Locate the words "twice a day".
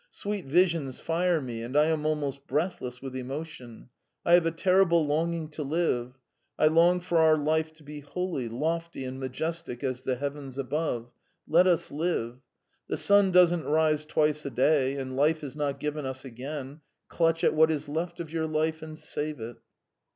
14.03-14.95